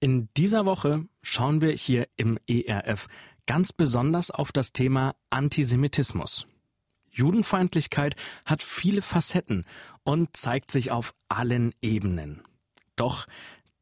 [0.00, 3.06] In dieser Woche schauen wir hier im ERF
[3.46, 6.46] ganz besonders auf das Thema Antisemitismus.
[7.10, 8.16] Judenfeindlichkeit
[8.46, 9.66] hat viele Facetten
[10.02, 12.42] und zeigt sich auf allen Ebenen.
[12.96, 13.26] Doch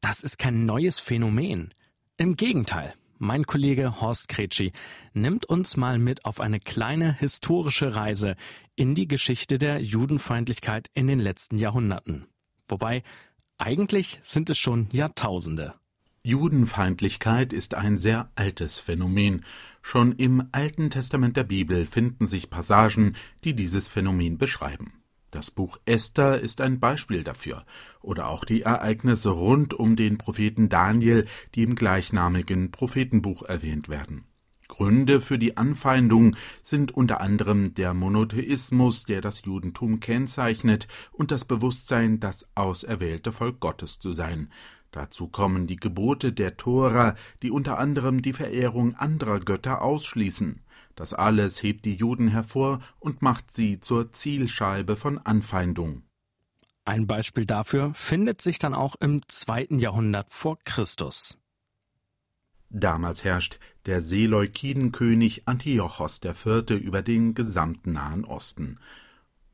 [0.00, 1.72] das ist kein neues Phänomen.
[2.16, 4.72] Im Gegenteil, mein Kollege Horst Kretschi
[5.12, 8.34] nimmt uns mal mit auf eine kleine historische Reise
[8.74, 12.26] in die Geschichte der Judenfeindlichkeit in den letzten Jahrhunderten.
[12.66, 13.04] Wobei
[13.56, 15.74] eigentlich sind es schon Jahrtausende.
[16.24, 19.44] Judenfeindlichkeit ist ein sehr altes Phänomen.
[19.82, 24.92] Schon im Alten Testament der Bibel finden sich Passagen, die dieses Phänomen beschreiben.
[25.30, 27.64] Das Buch Esther ist ein Beispiel dafür,
[28.00, 34.24] oder auch die Ereignisse rund um den Propheten Daniel, die im gleichnamigen Prophetenbuch erwähnt werden.
[34.68, 41.44] Gründe für die Anfeindung sind unter anderem der Monotheismus, der das Judentum kennzeichnet, und das
[41.44, 44.52] Bewusstsein, das auserwählte Volk Gottes zu sein.
[44.90, 50.62] Dazu kommen die Gebote der Tora, die unter anderem die Verehrung anderer Götter ausschließen.
[50.94, 56.02] Das alles hebt die Juden hervor und macht sie zur Zielscheibe von Anfeindung.
[56.84, 61.36] Ein Beispiel dafür findet sich dann auch im zweiten Jahrhundert vor Christus.
[62.70, 66.70] Damals herrscht der Seleukidenkönig Antiochos IV.
[66.70, 68.78] über den gesamten Nahen Osten.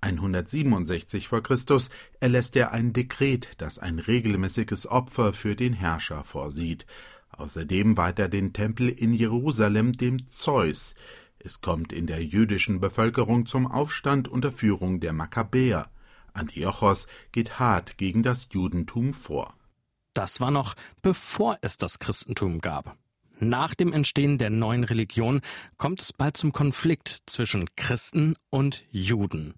[0.01, 1.41] 167 v.
[1.41, 1.57] Chr.
[2.21, 6.87] erlässt er ein Dekret, das ein regelmäßiges Opfer für den Herrscher vorsieht.
[7.31, 10.95] Außerdem weiht er den Tempel in Jerusalem dem Zeus.
[11.39, 15.89] Es kommt in der jüdischen Bevölkerung zum Aufstand unter Führung der Makkabäer.
[16.33, 19.55] Antiochos geht hart gegen das Judentum vor.
[20.15, 22.97] Das war noch bevor es das Christentum gab.
[23.41, 25.41] Nach dem Entstehen der neuen Religion
[25.77, 29.55] kommt es bald zum Konflikt zwischen Christen und Juden.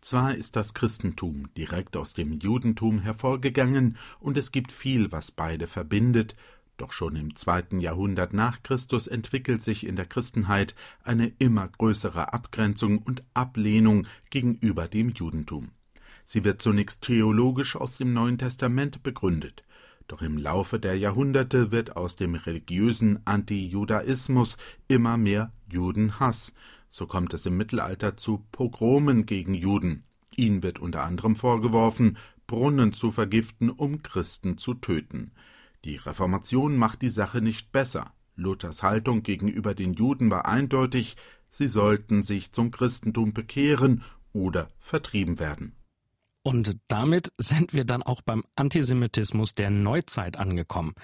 [0.00, 5.66] Zwar ist das Christentum direkt aus dem Judentum hervorgegangen, und es gibt viel, was beide
[5.66, 6.34] verbindet,
[6.76, 12.32] doch schon im zweiten Jahrhundert nach Christus entwickelt sich in der Christenheit eine immer größere
[12.32, 15.70] Abgrenzung und Ablehnung gegenüber dem Judentum.
[16.24, 19.64] Sie wird zunächst theologisch aus dem Neuen Testament begründet.
[20.08, 24.56] Doch im Laufe der Jahrhunderte wird aus dem religiösen Antijudaismus
[24.86, 26.54] immer mehr Judenhass,
[26.88, 30.04] so kommt es im Mittelalter zu Pogromen gegen Juden.
[30.36, 35.32] Ihnen wird unter anderem vorgeworfen, Brunnen zu vergiften, um Christen zu töten.
[35.84, 38.12] Die Reformation macht die Sache nicht besser.
[38.36, 41.16] Luthers Haltung gegenüber den Juden war eindeutig,
[41.50, 45.74] sie sollten sich zum Christentum bekehren oder vertrieben werden.
[46.46, 50.94] Und damit sind wir dann auch beim Antisemitismus der Neuzeit angekommen.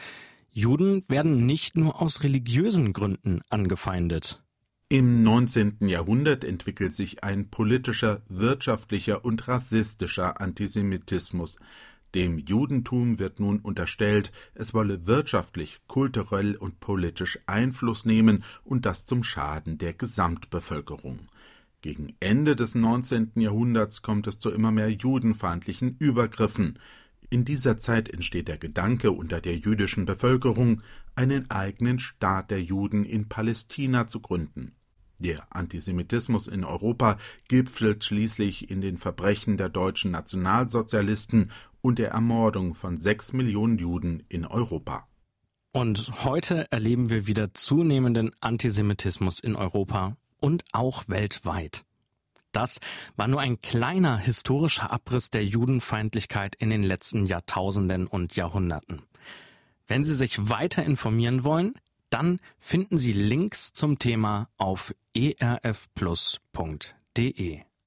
[0.52, 4.40] Juden werden nicht nur aus religiösen Gründen angefeindet.
[4.88, 5.88] Im 19.
[5.88, 11.56] Jahrhundert entwickelt sich ein politischer, wirtschaftlicher und rassistischer Antisemitismus.
[12.14, 19.06] Dem Judentum wird nun unterstellt, es wolle wirtschaftlich, kulturell und politisch Einfluss nehmen und das
[19.06, 21.18] zum Schaden der Gesamtbevölkerung.
[21.82, 23.32] Gegen Ende des 19.
[23.34, 26.78] Jahrhunderts kommt es zu immer mehr judenfeindlichen Übergriffen.
[27.28, 30.80] In dieser Zeit entsteht der Gedanke unter der jüdischen Bevölkerung,
[31.16, 34.76] einen eigenen Staat der Juden in Palästina zu gründen.
[35.18, 41.50] Der Antisemitismus in Europa gipfelt schließlich in den Verbrechen der deutschen Nationalsozialisten
[41.80, 45.08] und der Ermordung von sechs Millionen Juden in Europa.
[45.72, 51.84] Und heute erleben wir wieder zunehmenden Antisemitismus in Europa und auch weltweit.
[52.52, 52.80] Das
[53.16, 59.00] war nur ein kleiner historischer Abriss der Judenfeindlichkeit in den letzten Jahrtausenden und Jahrhunderten.
[59.86, 61.74] Wenn Sie sich weiter informieren wollen,
[62.10, 66.42] dann finden Sie Links zum Thema auf erfplus.de.